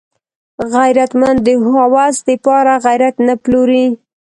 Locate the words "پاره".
2.45-2.75